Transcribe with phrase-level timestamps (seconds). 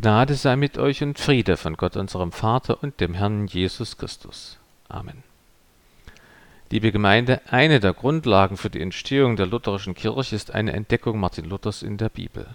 [0.00, 4.56] Gnade sei mit euch und Friede von Gott unserem Vater und dem Herrn Jesus Christus.
[4.88, 5.22] Amen.
[6.70, 11.44] Liebe Gemeinde, eine der Grundlagen für die Entstehung der lutherischen Kirche ist eine Entdeckung Martin
[11.44, 12.46] Luthers in der Bibel.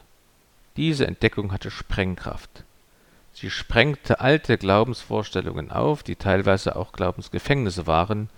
[0.76, 2.64] Diese Entdeckung hatte Sprengkraft.
[3.32, 8.32] Sie sprengte alte Glaubensvorstellungen auf, die teilweise auch Glaubensgefängnisse waren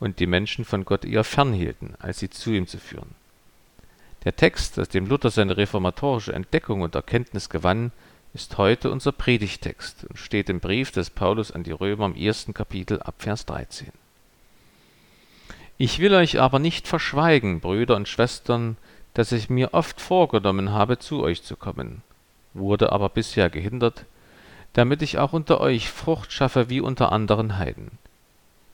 [0.00, 3.14] und die Menschen von Gott eher fernhielten, als sie zu ihm zu führen.
[4.24, 7.92] Der Text, aus dem Luther seine reformatorische Entdeckung und Erkenntnis gewann,
[8.34, 12.52] ist heute unser Predigtext und steht im Brief des Paulus an die Römer im ersten
[12.52, 13.92] Kapitel ab Vers 13.
[15.78, 18.76] Ich will euch aber nicht verschweigen, Brüder und Schwestern,
[19.14, 22.02] dass ich mir oft vorgenommen habe, zu euch zu kommen,
[22.52, 24.04] wurde aber bisher gehindert,
[24.72, 27.92] damit ich auch unter euch Frucht schaffe wie unter anderen Heiden.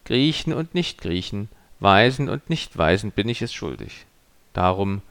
[0.07, 4.07] Griechen und Nichtgriechen, Weisen und Nichtweisen bin ich es schuldig.
[4.55, 5.03] Darum,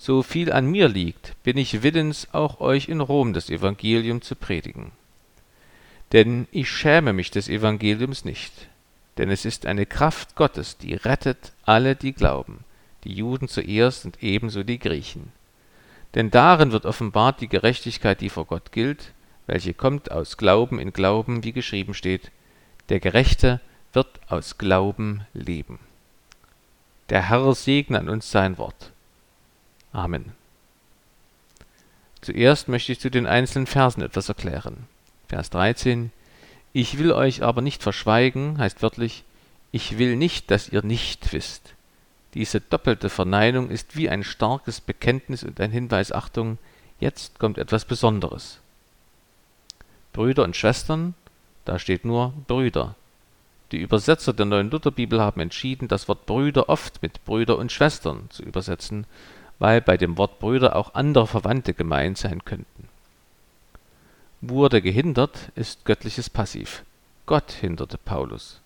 [0.00, 4.34] so viel an mir liegt, bin ich willens, auch euch in Rom das Evangelium zu
[4.34, 4.92] predigen.
[6.12, 8.50] Denn ich schäme mich des Evangeliums nicht,
[9.18, 12.64] denn es ist eine Kraft Gottes, die rettet alle, die glauben,
[13.04, 15.32] die Juden zuerst und ebenso die Griechen.
[16.14, 19.12] Denn darin wird offenbart die Gerechtigkeit, die vor Gott gilt,
[19.46, 22.30] welche kommt aus Glauben in Glauben, wie geschrieben steht,
[22.88, 23.60] der Gerechte
[23.92, 25.78] wird aus Glauben leben.
[27.10, 28.92] Der Herr segne an uns sein Wort.
[29.92, 30.32] Amen.
[32.20, 34.86] Zuerst möchte ich zu den einzelnen Versen etwas erklären.
[35.28, 36.12] Vers 13
[36.72, 39.24] Ich will euch aber nicht verschweigen, heißt wörtlich,
[39.72, 41.74] ich will nicht, dass ihr nicht wisst.
[42.34, 46.58] Diese doppelte Verneinung ist wie ein starkes Bekenntnis und ein Hinweis, Achtung,
[47.00, 48.58] jetzt kommt etwas Besonderes.
[50.12, 51.14] Brüder und Schwestern,
[51.64, 52.94] da steht nur Brüder.
[53.72, 58.28] Die Übersetzer der neuen Lutherbibel haben entschieden, das Wort Brüder oft mit Brüder und Schwestern
[58.30, 59.06] zu übersetzen,
[59.60, 62.88] weil bei dem Wort Brüder auch andere Verwandte gemeint sein könnten.
[64.40, 66.82] Wurde gehindert ist göttliches Passiv.
[67.26, 68.60] Gott hinderte Paulus.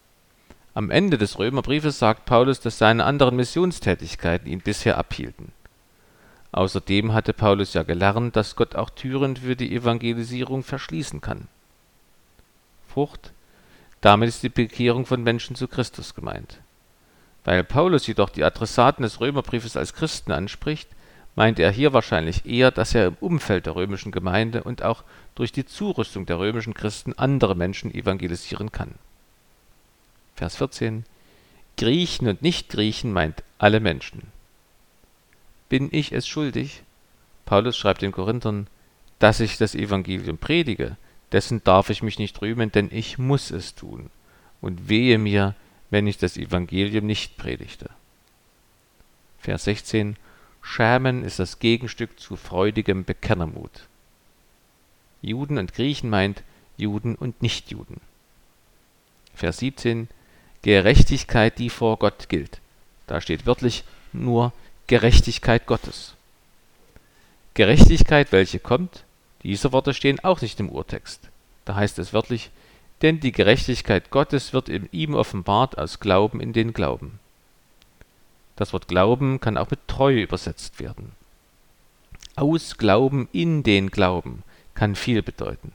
[0.72, 5.52] Am Ende des Römerbriefes sagt Paulus, dass seine anderen Missionstätigkeiten ihn bisher abhielten.
[6.52, 11.48] Außerdem hatte Paulus ja gelernt, dass Gott auch Türen für die Evangelisierung verschließen kann.
[12.86, 13.32] Frucht,
[14.00, 16.60] damit ist die Bekehrung von Menschen zu Christus gemeint.
[17.44, 20.88] Weil Paulus jedoch die Adressaten des Römerbriefes als Christen anspricht,
[21.36, 25.52] meint er hier wahrscheinlich eher, dass er im Umfeld der römischen Gemeinde und auch durch
[25.52, 28.94] die Zurüstung der römischen Christen andere Menschen evangelisieren kann.
[30.36, 31.04] Vers 14
[31.76, 34.22] Griechen und Nichtgriechen meint alle Menschen.
[35.68, 36.82] Bin ich es schuldig?
[37.46, 38.68] Paulus schreibt den Korinthern,
[39.18, 40.96] dass ich das Evangelium predige,
[41.32, 44.10] dessen darf ich mich nicht rühmen, denn ich muss es tun.
[44.60, 45.54] Und wehe mir,
[45.94, 47.88] wenn ich das Evangelium nicht predigte.
[49.38, 50.16] Vers 16
[50.60, 53.86] Schämen ist das Gegenstück zu freudigem Bekennermut.
[55.22, 56.42] Juden und Griechen meint
[56.76, 58.00] Juden und Nichtjuden.
[59.36, 60.08] Vers 17
[60.62, 62.60] Gerechtigkeit, die vor Gott gilt.
[63.06, 64.52] Da steht wörtlich nur
[64.88, 66.16] Gerechtigkeit Gottes.
[67.54, 69.04] Gerechtigkeit, welche kommt,
[69.44, 71.28] diese Worte stehen auch nicht im Urtext.
[71.64, 72.50] Da heißt es wörtlich
[73.04, 77.20] denn die Gerechtigkeit Gottes wird in ihm offenbart aus Glauben in den Glauben.
[78.56, 81.12] Das Wort Glauben kann auch mit Treue übersetzt werden.
[82.34, 85.72] Aus Glauben in den Glauben kann viel bedeuten.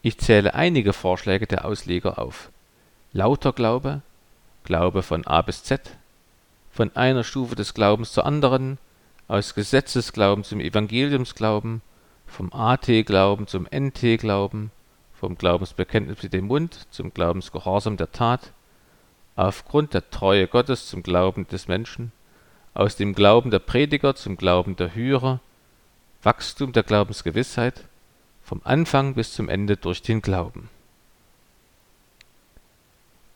[0.00, 2.48] Ich zähle einige Vorschläge der Ausleger auf.
[3.12, 4.00] Lauter Glaube,
[4.64, 5.90] Glaube von A bis Z,
[6.72, 8.78] von einer Stufe des Glaubens zur anderen,
[9.28, 11.82] aus Gesetzesglauben zum Evangeliumsglauben,
[12.26, 14.70] vom AT-Glauben zum NT-Glauben,
[15.18, 18.52] vom Glaubensbekenntnis mit dem Mund zum Glaubensgehorsam der Tat,
[19.34, 22.12] aufgrund der Treue Gottes zum Glauben des Menschen,
[22.74, 25.40] aus dem Glauben der Prediger zum Glauben der Hörer,
[26.22, 27.84] Wachstum der Glaubensgewissheit,
[28.42, 30.68] vom Anfang bis zum Ende durch den Glauben.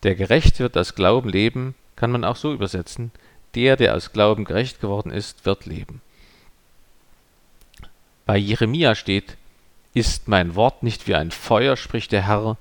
[0.03, 3.11] Der Gerechte wird aus Glauben leben, kann man auch so übersetzen,
[3.55, 6.01] der, der aus Glauben gerecht geworden ist, wird leben.
[8.25, 9.37] Bei Jeremia steht,
[9.95, 12.57] ist mein Wort nicht wie ein Feuer, spricht der Herr,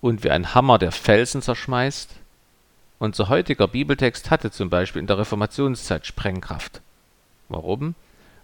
[0.00, 2.10] und wie ein Hammer, der Felsen zerschmeißt?
[2.98, 6.80] Unser heutiger Bibeltext hatte zum Beispiel in der Reformationszeit Sprengkraft.
[7.48, 7.94] Warum?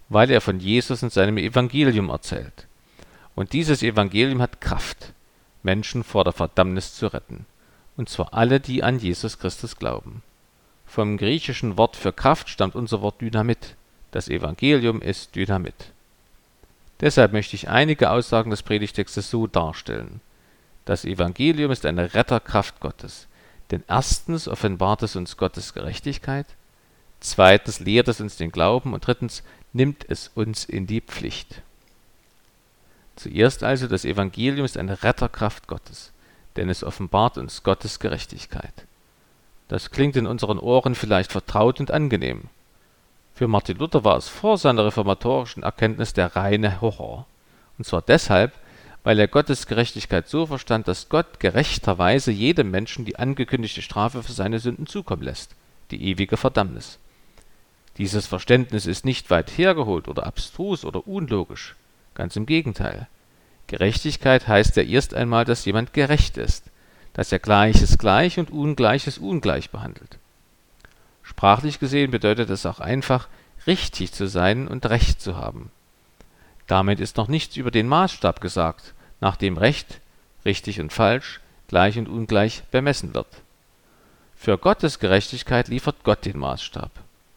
[0.08, 2.66] Weil er von Jesus und seinem Evangelium erzählt.
[3.34, 5.12] Und dieses Evangelium hat Kraft,
[5.62, 7.46] Menschen vor der Verdammnis zu retten.
[7.96, 10.22] Und zwar alle, die an Jesus Christus glauben.
[10.86, 13.76] Vom griechischen Wort für Kraft stammt unser Wort Dynamit.
[14.10, 15.92] Das Evangelium ist Dynamit.
[17.00, 20.20] Deshalb möchte ich einige Aussagen des Predigtextes so darstellen.
[20.84, 23.28] Das Evangelium ist eine Retterkraft Gottes.
[23.70, 26.46] Denn erstens offenbart es uns Gottes Gerechtigkeit,
[27.20, 29.42] zweitens lehrt es uns den Glauben und drittens
[29.72, 31.62] nimmt es uns in die Pflicht.
[33.16, 36.12] Zuerst also das Evangelium ist eine Retterkraft Gottes,
[36.56, 38.72] denn es offenbart uns Gottes Gerechtigkeit.
[39.66, 42.48] Das klingt in unseren Ohren vielleicht vertraut und angenehm.
[43.38, 47.24] Für Martin Luther war es vor seiner reformatorischen Erkenntnis der reine Horror.
[47.78, 48.52] Und zwar deshalb,
[49.04, 54.32] weil er Gottes Gerechtigkeit so verstand, dass Gott gerechterweise jedem Menschen die angekündigte Strafe für
[54.32, 55.54] seine Sünden zukommen lässt,
[55.92, 56.98] die ewige Verdammnis.
[57.96, 61.76] Dieses Verständnis ist nicht weit hergeholt oder abstrus oder unlogisch.
[62.14, 63.06] Ganz im Gegenteil.
[63.68, 66.64] Gerechtigkeit heißt ja erst einmal, dass jemand gerecht ist,
[67.12, 70.18] dass er Gleiches gleich und Ungleiches ungleich behandelt.
[71.38, 73.28] Sprachlich gesehen bedeutet es auch einfach,
[73.68, 75.70] richtig zu sein und Recht zu haben.
[76.66, 80.00] Damit ist noch nichts über den Maßstab gesagt, nach dem Recht,
[80.44, 81.38] richtig und falsch,
[81.68, 83.28] gleich und ungleich bemessen wird.
[84.34, 86.90] Für Gottes Gerechtigkeit liefert Gott den Maßstab.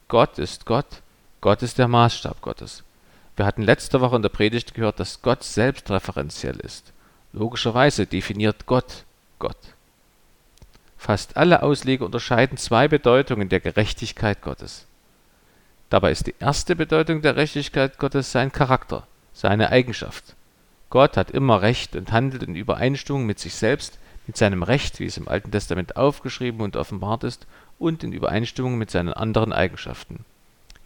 [0.08, 1.04] Gott ist Gott,
[1.40, 2.84] Gott ist der Maßstab Gottes.
[3.36, 6.92] Wir hatten letzte Woche in der Predigt gehört, dass Gott selbst referenziell ist.
[7.34, 9.06] Logischerweise definiert Gott
[9.38, 9.76] Gott.
[11.02, 14.86] Fast alle Ausleger unterscheiden zwei Bedeutungen der Gerechtigkeit Gottes.
[15.90, 20.36] Dabei ist die erste Bedeutung der Gerechtigkeit Gottes sein Charakter, seine Eigenschaft.
[20.92, 25.08] Gott hat immer Recht und handelt in Übereinstimmung mit sich selbst, mit seinem Recht, wie
[25.08, 27.48] es im Alten Testament aufgeschrieben und offenbart ist,
[27.80, 30.24] und in Übereinstimmung mit seinen anderen Eigenschaften.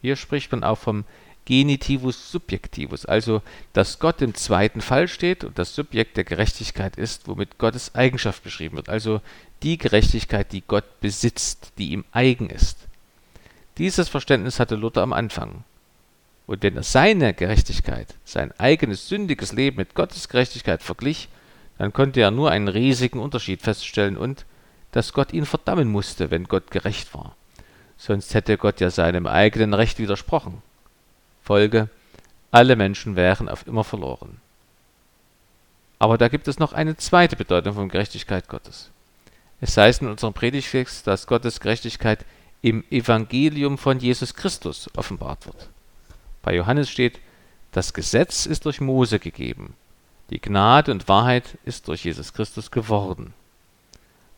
[0.00, 1.04] Hier spricht man auch vom
[1.46, 3.40] Genitivus Subjektivus, also
[3.72, 8.42] dass Gott im zweiten Fall steht und das Subjekt der Gerechtigkeit ist, womit Gottes Eigenschaft
[8.42, 9.20] beschrieben wird, also
[9.62, 12.78] die Gerechtigkeit, die Gott besitzt, die ihm eigen ist.
[13.78, 15.64] Dieses Verständnis hatte Luther am Anfang.
[16.46, 21.28] Und wenn er seine Gerechtigkeit, sein eigenes sündiges Leben mit Gottes Gerechtigkeit verglich,
[21.78, 24.46] dann konnte er nur einen riesigen Unterschied feststellen und
[24.92, 27.36] dass Gott ihn verdammen musste, wenn Gott gerecht war.
[27.98, 30.62] Sonst hätte Gott ja seinem eigenen Recht widersprochen.
[31.46, 31.88] Folge,
[32.50, 34.40] alle Menschen wären auf immer verloren.
[36.00, 38.90] Aber da gibt es noch eine zweite Bedeutung von Gerechtigkeit Gottes.
[39.60, 42.24] Es heißt in unserem Predigtext, dass Gottes Gerechtigkeit
[42.62, 45.68] im Evangelium von Jesus Christus offenbart wird.
[46.42, 47.20] Bei Johannes steht,
[47.70, 49.74] das Gesetz ist durch Mose gegeben,
[50.30, 53.34] die Gnade und Wahrheit ist durch Jesus Christus geworden.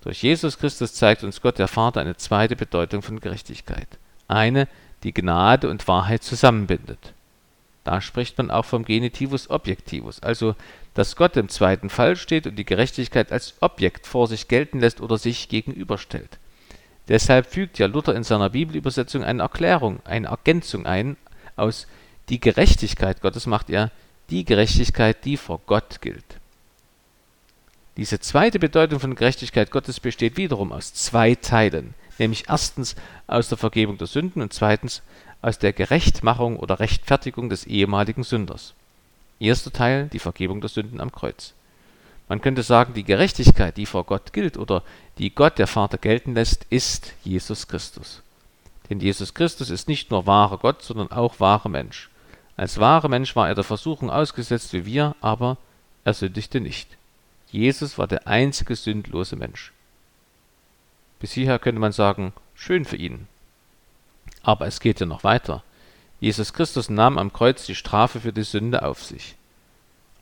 [0.03, 3.89] Durch Jesus Christus zeigt uns Gott der Vater eine zweite Bedeutung von Gerechtigkeit.
[4.29, 4.69] Eine,
[5.03, 7.13] die Gnade und Wahrheit zusammenbindet.
[7.85, 10.55] Da spricht man auch vom Genitivus Objektivus, also
[10.95, 15.01] dass Gott im zweiten Fall steht und die Gerechtigkeit als Objekt vor sich gelten lässt
[15.01, 16.39] oder sich gegenüberstellt.
[17.09, 21.17] Deshalb fügt ja Luther in seiner Bibelübersetzung eine Erklärung, eine Ergänzung ein
[21.57, 21.87] aus
[22.29, 23.91] die Gerechtigkeit Gottes macht er
[24.29, 26.37] die Gerechtigkeit, die vor Gott gilt.
[27.97, 33.59] Diese zweite Bedeutung von Gerechtigkeit Gottes besteht wiederum aus zwei Teilen, nämlich erstens aus der
[33.59, 35.03] Vergebung der Sünden und zweitens
[35.43, 38.75] aus der Gerechtmachung oder Rechtfertigung des ehemaligen Sünders.
[39.41, 41.55] Erster Teil, die Vergebung der Sünden am Kreuz.
[42.29, 44.83] Man könnte sagen, die Gerechtigkeit, die vor Gott gilt oder
[45.19, 48.23] die Gott der Vater gelten lässt, ist Jesus Christus.
[48.91, 52.11] Denn Jesus Christus ist nicht nur wahrer Gott, sondern auch wahrer Mensch.
[52.57, 55.57] Als wahrer Mensch war er der Versuchung ausgesetzt wie wir, aber
[56.05, 56.89] er sündigte nicht.
[57.51, 59.73] Jesus war der einzige sündlose Mensch.
[61.21, 63.27] Bis hierher könnte man sagen, schön für ihn.
[64.43, 65.63] Aber es geht ja noch weiter.
[66.21, 69.37] Jesus Christus nahm am Kreuz die Strafe für die Sünde auf sich.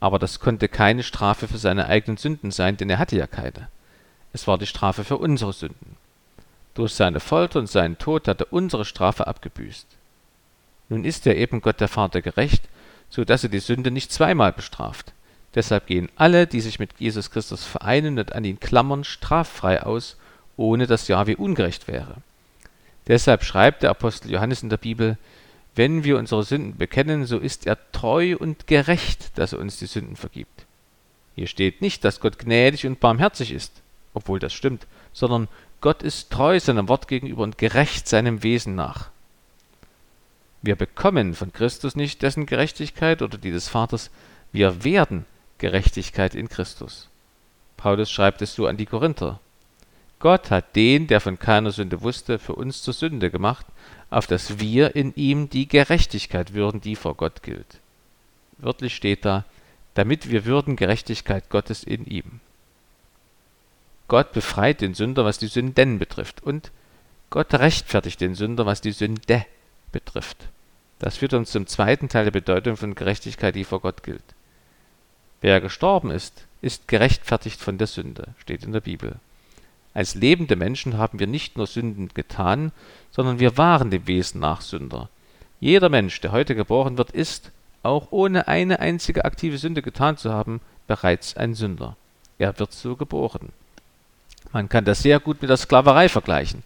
[0.00, 3.68] Aber das konnte keine Strafe für seine eigenen Sünden sein, denn er hatte ja keine.
[4.32, 5.96] Es war die Strafe für unsere Sünden.
[6.74, 9.86] Durch seine Folter und seinen Tod hat er unsere Strafe abgebüßt.
[10.90, 12.62] Nun ist er eben Gott der Vater gerecht,
[13.08, 15.12] so dass er die Sünde nicht zweimal bestraft.
[15.54, 20.16] Deshalb gehen alle, die sich mit Jesus Christus vereinen und an ihn klammern, straffrei aus,
[20.56, 22.16] ohne dass Jahwe ungerecht wäre.
[23.06, 25.16] Deshalb schreibt der Apostel Johannes in der Bibel,
[25.74, 29.86] wenn wir unsere Sünden bekennen, so ist er treu und gerecht, dass er uns die
[29.86, 30.64] Sünden vergibt.
[31.34, 33.82] Hier steht nicht, dass Gott gnädig und barmherzig ist,
[34.14, 35.48] obwohl das stimmt, sondern
[35.82, 39.10] Gott ist treu seinem Wort gegenüber und gerecht seinem Wesen nach.
[40.62, 44.10] Wir bekommen von Christus nicht dessen Gerechtigkeit oder die des Vaters,
[44.52, 45.26] wir werden
[45.58, 47.08] Gerechtigkeit in Christus.
[47.76, 49.38] Paulus schreibt es so an die Korinther.
[50.18, 53.66] Gott hat den, der von keiner Sünde wusste, für uns zur Sünde gemacht,
[54.10, 57.80] auf dass wir in ihm die Gerechtigkeit würden, die vor Gott gilt.
[58.58, 59.44] Wörtlich steht da,
[59.94, 62.40] damit wir würden Gerechtigkeit Gottes in ihm.
[64.08, 66.42] Gott befreit den Sünder, was die Sünden betrifft.
[66.42, 66.70] Und
[67.30, 69.44] Gott rechtfertigt den Sünder, was die Sünde
[69.90, 70.48] betrifft.
[70.98, 74.24] Das führt uns zum zweiten Teil der Bedeutung von Gerechtigkeit, die vor Gott gilt.
[75.40, 79.16] Wer gestorben ist, ist gerechtfertigt von der Sünde, steht in der Bibel.
[79.96, 82.70] Als lebende Menschen haben wir nicht nur Sünden getan,
[83.10, 85.08] sondern wir waren dem Wesen nach Sünder.
[85.58, 87.50] Jeder Mensch, der heute geboren wird, ist
[87.82, 91.96] auch ohne eine einzige aktive Sünde getan zu haben, bereits ein Sünder.
[92.36, 93.54] Er wird so geboren.
[94.52, 96.62] Man kann das sehr gut mit der Sklaverei vergleichen.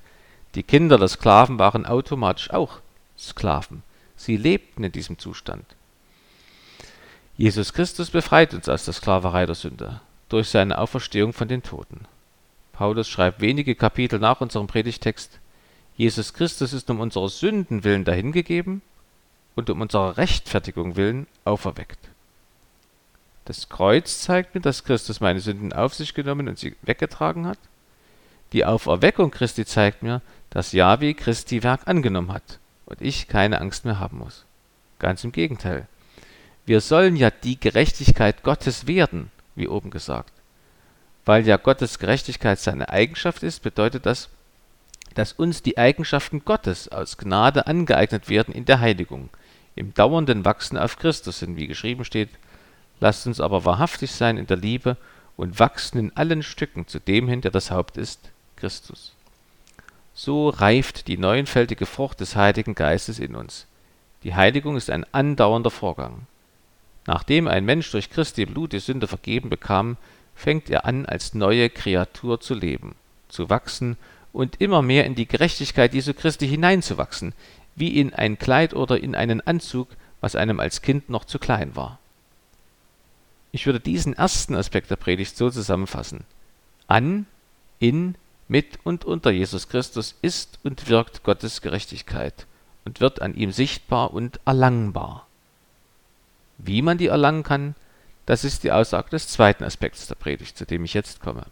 [0.56, 2.80] Die Kinder der Sklaven waren automatisch auch
[3.16, 3.84] Sklaven.
[4.16, 5.66] Sie lebten in diesem Zustand.
[7.36, 12.08] Jesus Christus befreit uns aus der Sklaverei der Sünde durch seine Auferstehung von den Toten.
[12.80, 15.38] Paulus schreibt wenige Kapitel nach unserem Predigtext,
[15.98, 18.80] Jesus Christus ist um unserer Sünden willen dahingegeben
[19.54, 21.98] und um unserer Rechtfertigung willen auferweckt.
[23.44, 27.58] Das Kreuz zeigt mir, dass Christus meine Sünden auf sich genommen und sie weggetragen hat.
[28.54, 33.84] Die Auferweckung Christi zeigt mir, dass Yahweh Christi Werk angenommen hat und ich keine Angst
[33.84, 34.46] mehr haben muss.
[34.98, 35.86] Ganz im Gegenteil.
[36.64, 40.32] Wir sollen ja die Gerechtigkeit Gottes werden, wie oben gesagt.
[41.24, 44.28] Weil ja Gottes Gerechtigkeit seine Eigenschaft ist, bedeutet das,
[45.14, 49.28] dass uns die Eigenschaften Gottes aus Gnade angeeignet werden in der Heiligung,
[49.74, 52.30] im dauernden Wachsen auf Christus hin, wie geschrieben steht,
[53.00, 54.96] lasst uns aber wahrhaftig sein in der Liebe
[55.36, 59.12] und wachsen in allen Stücken zu dem hin, der das Haupt ist, Christus.
[60.14, 63.66] So reift die neunfältige Frucht des Heiligen Geistes in uns.
[64.22, 66.26] Die Heiligung ist ein andauernder Vorgang.
[67.06, 69.96] Nachdem ein Mensch durch Christi Blut die Sünde vergeben bekam,
[70.40, 72.94] fängt er an, als neue Kreatur zu leben,
[73.28, 73.96] zu wachsen
[74.32, 77.34] und immer mehr in die Gerechtigkeit Jesu Christi hineinzuwachsen,
[77.76, 79.88] wie in ein Kleid oder in einen Anzug,
[80.20, 81.98] was einem als Kind noch zu klein war.
[83.52, 86.24] Ich würde diesen ersten Aspekt der Predigt so zusammenfassen.
[86.86, 87.26] An,
[87.78, 88.14] in,
[88.48, 92.46] mit und unter Jesus Christus ist und wirkt Gottes Gerechtigkeit
[92.84, 95.26] und wird an ihm sichtbar und erlangbar.
[96.58, 97.74] Wie man die erlangen kann,
[98.30, 101.46] das ist die Aussage des zweiten Aspekts der Predigt, zu dem ich jetzt komme.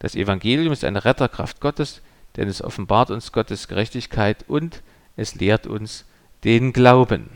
[0.00, 2.02] Das Evangelium ist eine Retterkraft Gottes,
[2.34, 4.82] denn es offenbart uns Gottes Gerechtigkeit und
[5.16, 6.06] es lehrt uns
[6.42, 7.30] den Glauben.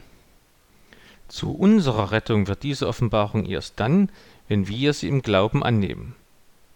[1.28, 4.08] Zu unserer Rettung wird diese Offenbarung erst dann,
[4.48, 6.16] wenn wir sie im Glauben annehmen.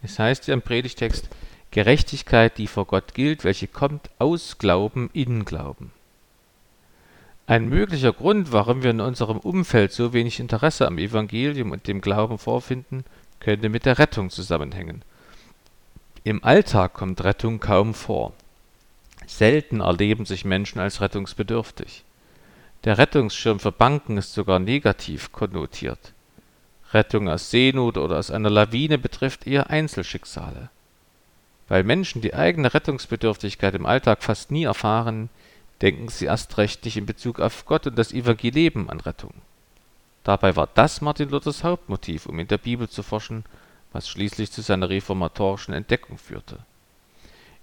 [0.01, 1.29] Es heißt ja im Predigtext,
[1.73, 5.91] Gerechtigkeit, die vor Gott gilt, welche kommt aus Glauben in Glauben.
[7.47, 12.01] Ein möglicher Grund, warum wir in unserem Umfeld so wenig Interesse am Evangelium und dem
[12.01, 13.05] Glauben vorfinden,
[13.41, 15.03] könnte mit der Rettung zusammenhängen.
[16.25, 18.33] Im Alltag kommt Rettung kaum vor.
[19.27, 22.05] Selten erleben sich Menschen als rettungsbedürftig.
[22.85, 26.13] Der Rettungsschirm für Banken ist sogar negativ konnotiert.
[26.93, 30.71] Rettung aus Seenot oder aus einer Lawine betrifft eher Einzelschicksale.
[31.69, 35.29] Weil Menschen die eigene Rettungsbedürftigkeit im Alltag fast nie erfahren,
[35.83, 39.35] denken sie erst recht nicht in Bezug auf Gott und das Evangelium an Rettung.
[40.25, 43.45] Dabei war das Martin Luthers Hauptmotiv, um in der Bibel zu forschen,
[43.93, 46.61] was schließlich zu seiner reformatorischen Entdeckung führte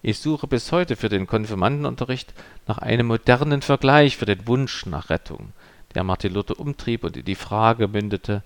[0.02, 2.34] ich suche bis heute für den Konfirmandenunterricht
[2.68, 5.52] nach einem modernen Vergleich für den Wunsch nach Rettung,
[5.94, 8.42] der Martin Luther umtrieb und in die Frage mündete: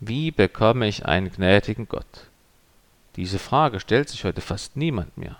[0.00, 2.26] Wie bekomme ich einen gnädigen Gott?
[3.16, 5.36] Diese Frage stellt sich heute fast niemand mehr.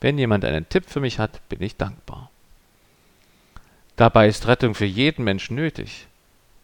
[0.00, 2.30] Wenn jemand einen Tipp für mich hat, bin ich dankbar.
[3.98, 6.06] Dabei ist Rettung für jeden Menschen nötig.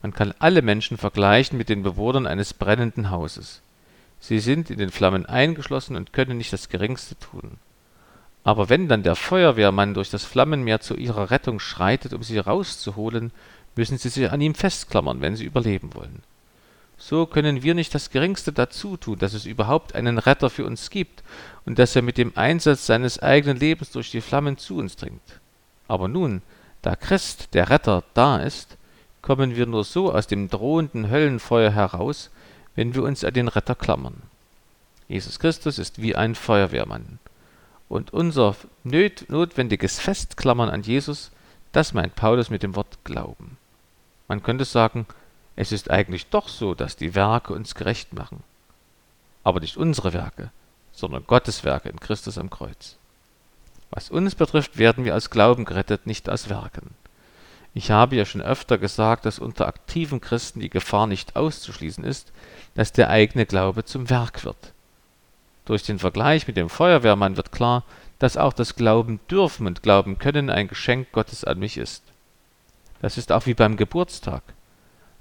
[0.03, 3.61] Man kann alle Menschen vergleichen mit den Bewohnern eines brennenden Hauses.
[4.21, 7.59] Sie sind in den Flammen eingeschlossen und können nicht das Geringste tun.
[8.45, 13.33] Aber wenn dann der Feuerwehrmann durch das Flammenmeer zu ihrer Rettung schreitet, um sie rauszuholen,
[13.75, 16.23] müssen sie sich an ihm festklammern, wenn sie überleben wollen.
[16.99, 20.89] So können wir nicht das Geringste dazu tun, dass es überhaupt einen Retter für uns
[20.89, 21.25] gibt
[21.67, 25.41] und dass er mit dem Einsatz seines eigenen Lebens durch die Flammen zu uns dringt.
[25.89, 26.41] Aber nun,
[26.85, 28.77] da Christ, der Retter, da ist,
[29.23, 32.31] kommen wir nur so aus dem drohenden Höllenfeuer heraus,
[32.75, 34.23] wenn wir uns an den Retter klammern.
[35.09, 37.19] Jesus Christus ist wie ein Feuerwehrmann.
[37.89, 41.31] Und unser notwendiges Festklammern an Jesus,
[41.73, 43.57] das meint Paulus mit dem Wort Glauben.
[44.29, 45.07] Man könnte sagen,
[45.57, 48.43] es ist eigentlich doch so, dass die Werke uns gerecht machen.
[49.43, 50.51] Aber nicht unsere Werke,
[50.93, 52.97] sondern Gottes Werke in Christus am Kreuz.
[53.95, 56.91] Was uns betrifft, werden wir aus Glauben gerettet, nicht aus Werken.
[57.75, 62.33] Ich habe ja schon öfter gesagt, dass unter aktiven Christen die Gefahr nicht auszuschließen ist,
[62.75, 64.73] dass der eigene Glaube zum Werk wird.
[65.65, 67.85] Durch den Vergleich mit dem Feuerwehrmann wird klar,
[68.19, 72.03] dass auch das Glauben dürfen und Glauben können ein Geschenk Gottes an mich ist.
[73.01, 74.43] Das ist auch wie beim Geburtstag.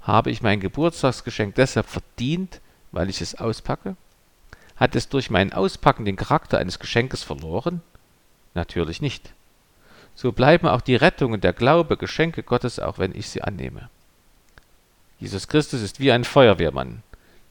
[0.00, 3.94] Habe ich mein Geburtstagsgeschenk deshalb verdient, weil ich es auspacke?
[4.74, 7.80] Hat es durch mein Auspacken den Charakter eines Geschenkes verloren?
[8.54, 9.32] Natürlich nicht.
[10.14, 13.88] So bleiben auch die Rettung und der Glaube Geschenke Gottes, auch wenn ich sie annehme.
[15.18, 17.02] Jesus Christus ist wie ein Feuerwehrmann.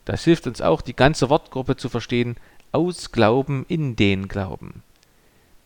[0.05, 2.35] Das hilft uns auch, die ganze Wortgruppe zu verstehen,
[2.71, 4.83] aus Glauben in den Glauben.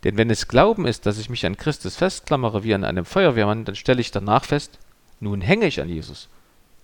[0.04, 3.66] Denn wenn es Glauben ist, dass ich mich an Christus festklammere wie an einem Feuerwehrmann,
[3.66, 4.78] dann stelle ich danach fest,
[5.20, 6.30] nun hänge ich an Jesus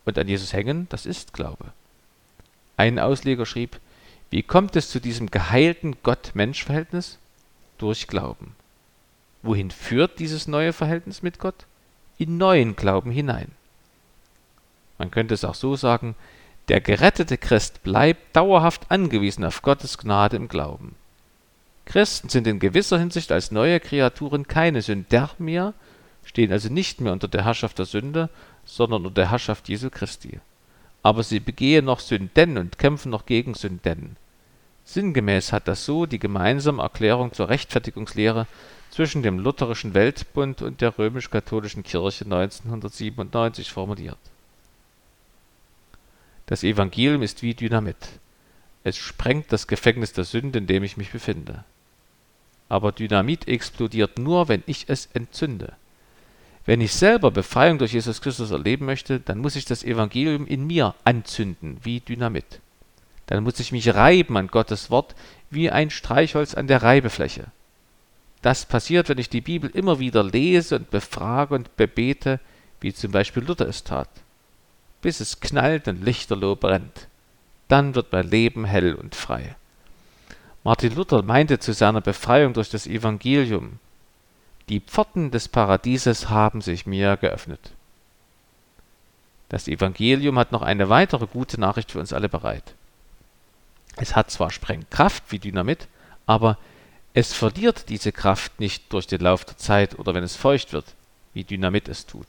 [0.06, 1.74] und an Jesus hängen, das ist Glaube.
[2.78, 3.80] Ein Ausleger schrieb,
[4.32, 7.20] wie kommt es zu diesem geheilten Gott-Mensch-Verhältnis?
[7.84, 8.56] Durch Glauben.
[9.42, 11.66] Wohin führt dieses neue Verhältnis mit Gott?
[12.18, 13.52] In neuen Glauben hinein.
[14.98, 16.16] Man könnte es auch so sagen,
[16.70, 20.96] der gerettete Christ bleibt dauerhaft angewiesen auf Gottes Gnade im Glauben.
[21.84, 25.74] Christen sind in gewisser Hinsicht als neue Kreaturen keine Sünder mehr,
[26.24, 28.30] stehen also nicht mehr unter der Herrschaft der Sünde,
[28.63, 30.40] sondern unter der Herrschaft Jesu Christi.
[31.02, 34.16] Aber sie begehen noch Sünden und kämpfen noch gegen Sünden.
[34.86, 38.48] Sinngemäß hat das so die gemeinsame Erklärung zur Rechtfertigungslehre
[38.92, 44.20] zwischen dem Lutherischen Weltbund und der römisch-katholischen Kirche 1997 formuliert.
[46.46, 48.20] Das Evangelium ist wie Dynamit.
[48.84, 51.63] Es sprengt das Gefängnis der Sünde, in dem ich mich befinde.
[52.68, 55.74] Aber Dynamit explodiert nur, wenn ich es entzünde.
[56.66, 60.68] Wenn ich selber Befreiung durch Jesus Christus erleben möchte, dann muss ich das Evangelium in
[60.68, 62.60] mir anzünden, wie Dynamit.
[63.34, 65.16] Dann muss ich mich reiben an Gottes Wort,
[65.50, 67.46] wie ein Streichholz an der Reibefläche.
[68.44, 72.40] Das passiert, wenn ich die Bibel immer wieder lese und befrage und bebete,
[72.80, 74.08] wie zum Beispiel Luther es tat.
[75.02, 77.08] Bis es knallt und lichterloh brennt.
[77.70, 79.56] Dann wird mein Leben hell und frei.
[80.63, 83.80] Martin Luther meinte zu seiner Befreiung durch das Evangelium,
[84.70, 87.72] die Pforten des Paradieses haben sich mir geöffnet.
[89.50, 92.75] Das Evangelium hat noch eine weitere gute Nachricht für uns alle bereit.
[93.96, 95.88] Es hat zwar Sprengkraft wie Dynamit,
[96.26, 96.58] aber
[97.14, 100.86] es verliert diese Kraft nicht durch den Lauf der Zeit oder wenn es feucht wird,
[101.34, 102.28] wie Dynamit es tut.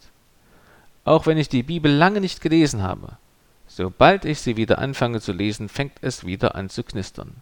[1.04, 3.16] Auch wenn ich die Bibel lange nicht gelesen habe,
[3.66, 7.36] sobald ich sie wieder anfange zu lesen, fängt es wieder an zu knistern.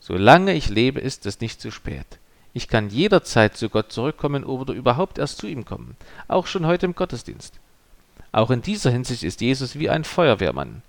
[0.00, 2.06] Solange ich lebe, ist es nicht zu spät.
[2.54, 5.96] Ich kann jederzeit zu Gott zurückkommen oder überhaupt erst zu ihm kommen,
[6.28, 7.54] auch schon heute im Gottesdienst.
[8.32, 10.82] Auch in dieser Hinsicht ist Jesus wie ein Feuerwehrmann.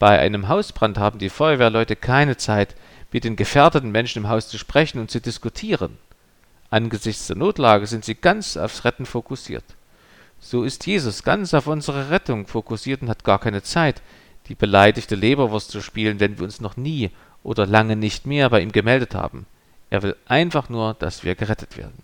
[0.00, 2.74] Bei einem Hausbrand haben die Feuerwehrleute keine Zeit,
[3.12, 5.98] mit den gefährdeten Menschen im Haus zu sprechen und zu diskutieren.
[6.70, 9.64] Angesichts der Notlage sind sie ganz aufs Retten fokussiert.
[10.40, 14.00] So ist Jesus ganz auf unsere Rettung fokussiert und hat gar keine Zeit,
[14.48, 17.10] die beleidigte Leberwurst zu spielen, wenn wir uns noch nie
[17.42, 19.44] oder lange nicht mehr bei ihm gemeldet haben.
[19.90, 22.02] Er will einfach nur, dass wir gerettet werden.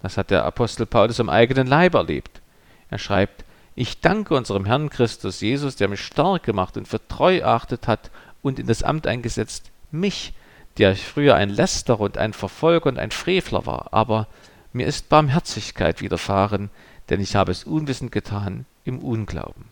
[0.00, 2.40] Das hat der Apostel Paulus am eigenen Leib erlebt.
[2.88, 3.44] Er schreibt,
[3.76, 8.10] ich danke unserem Herrn Christus Jesus, der mich stark gemacht und für treu erachtet hat
[8.42, 10.32] und in das Amt eingesetzt, mich,
[10.78, 14.28] der ich früher ein Lästerer und ein Verfolger und ein Frevler war, aber
[14.72, 16.70] mir ist Barmherzigkeit widerfahren,
[17.08, 19.66] denn ich habe es unwissend getan im Unglauben.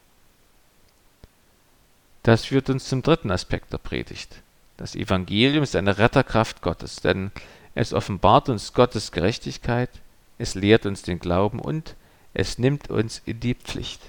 [2.23, 4.43] Das führt uns zum dritten Aspekt der Predigt.
[4.77, 7.33] Das Evangelium ist eine Retterkraft Gottes, denn
[7.75, 9.91] es offenbart uns Gottes Gerechtigkeit,
[10.39, 11.95] es lehrt uns den Glauben und
[12.35, 14.01] es nimmt uns in die Pflicht.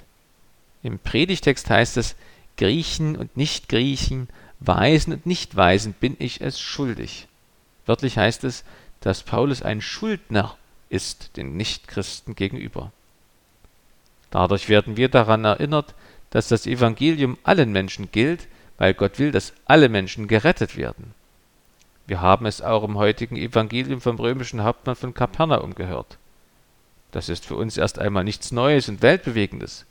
[0.81, 2.15] Im Predigtext heißt es,
[2.57, 7.27] Griechen und Nicht-Griechen, Weisen und Nicht-Weisen bin ich es schuldig.
[7.85, 8.63] Wörtlich heißt es,
[9.01, 10.55] dass Paulus ein Schuldner
[10.89, 12.91] ist den Nichtchristen gegenüber.
[14.29, 15.93] Dadurch werden wir daran erinnert,
[16.29, 21.13] dass das Evangelium allen Menschen gilt, weil Gott will, dass alle Menschen gerettet werden.
[22.07, 26.17] Wir haben es auch im heutigen Evangelium vom römischen Hauptmann von Kapernaum gehört.
[27.13, 29.85] Das ist für uns erst einmal nichts Neues und Weltbewegendes.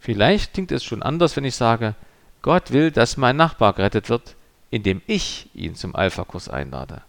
[0.00, 1.94] Vielleicht klingt es schon anders, wenn ich sage,
[2.40, 4.34] Gott will, dass mein Nachbar gerettet wird,
[4.70, 7.02] indem ich ihn zum Alpha-Kurs einlade.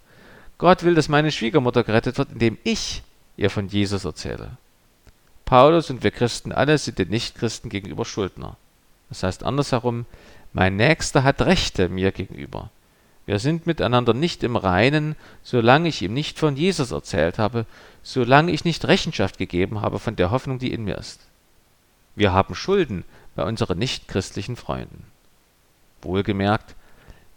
[0.58, 3.02] Gott will, dass meine Schwiegermutter gerettet wird, indem ich
[3.38, 4.58] ihr von Jesus erzähle.
[5.46, 8.58] Paulus und wir Christen alle sind den Nichtchristen gegenüber Schuldner.
[9.08, 10.06] Das heißt andersherum,
[10.52, 12.70] mein Nächster hat Rechte mir gegenüber.
[13.26, 17.66] Wir sind miteinander nicht im Reinen, solange ich ihm nicht von Jesus erzählt habe,
[18.02, 21.22] solange ich nicht Rechenschaft gegeben habe von der Hoffnung, die in mir ist.
[22.16, 23.06] Wir haben Schulden
[23.36, 25.06] bei unseren nichtchristlichen Freunden.
[26.02, 26.76] Wohlgemerkt,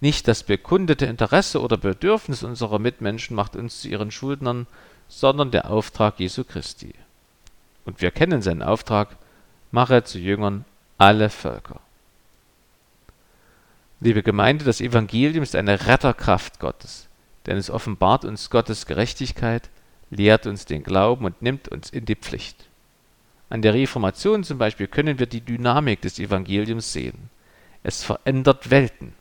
[0.01, 4.66] nicht das bekundete Interesse oder Bedürfnis unserer Mitmenschen macht uns zu ihren Schuldnern,
[5.09, 6.94] sondern der Auftrag Jesu Christi.
[7.85, 9.16] Und wir kennen seinen Auftrag,
[9.70, 10.64] mache zu Jüngern
[10.99, 11.81] alle Völker.
[14.01, 17.09] Liebe Gemeinde, das Evangelium ist eine Retterkraft Gottes,
[17.47, 19.71] denn es offenbart uns Gottes Gerechtigkeit,
[20.11, 22.67] lehrt uns den Glauben und nimmt uns in die Pflicht.
[23.49, 27.31] An der Reformation zum Beispiel können wir die Dynamik des Evangeliums sehen.
[27.83, 29.15] Es verändert Welten.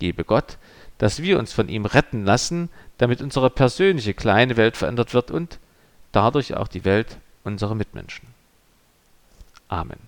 [0.00, 0.58] Gebe Gott,
[0.98, 5.58] dass wir uns von ihm retten lassen, damit unsere persönliche kleine Welt verändert wird und
[6.12, 8.28] dadurch auch die Welt unserer Mitmenschen.
[9.68, 10.07] Amen.